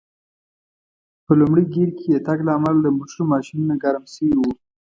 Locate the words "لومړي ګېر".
1.39-1.89